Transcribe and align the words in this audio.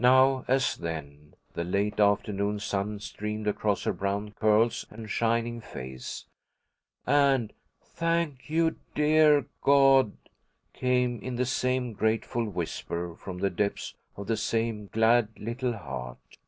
Now, 0.00 0.46
as 0.48 0.74
then, 0.74 1.34
the 1.52 1.62
late 1.62 2.00
afternoon 2.00 2.60
sun 2.60 2.98
streamed 2.98 3.46
across 3.46 3.82
her 3.84 3.92
brown 3.92 4.32
curls 4.32 4.86
and 4.88 5.10
shining 5.10 5.60
face, 5.60 6.24
and 7.06 7.52
"Thank 7.82 8.48
you, 8.48 8.76
dear 8.94 9.44
God," 9.60 10.16
came 10.72 11.20
in 11.20 11.36
the 11.36 11.44
same 11.44 11.92
grateful 11.92 12.48
whisper 12.48 13.14
from 13.16 13.36
the 13.40 13.50
depths 13.50 13.92
of 14.16 14.28
the 14.28 14.36
same 14.38 14.86
glad 14.94 15.38
little 15.38 15.74
heart. 15.76 16.38